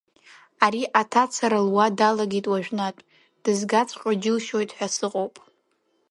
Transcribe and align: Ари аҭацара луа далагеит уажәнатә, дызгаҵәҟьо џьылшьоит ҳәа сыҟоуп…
Ари 0.65 0.81
аҭацара 1.01 1.59
луа 1.67 1.87
далагеит 1.97 2.45
уажәнатә, 2.51 3.01
дызгаҵәҟьо 3.43 4.11
џьылшьоит 4.21 4.69
ҳәа 4.77 4.87
сыҟоуп… 4.95 5.35